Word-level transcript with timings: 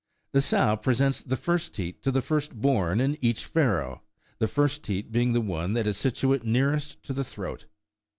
The 0.31 0.41
sow 0.41 0.77
presents 0.77 1.21
the 1.21 1.37
first 1.37 1.75
teat 1.75 2.01
to 2.01 2.09
the 2.11 2.23
first 2.23 2.55
born 2.55 2.99
in 2.99 3.19
each 3.23 3.45
farrow, 3.45 4.01
the 4.39 4.47
first 4.47 4.81
teat 4.83 5.11
being 5.11 5.33
the 5.33 5.41
one 5.41 5.73
that 5.73 5.85
is 5.85 5.95
situate 5.95 6.43
nearest 6.43 7.03
to 7.03 7.13
the 7.13 7.23
throat. 7.23 7.65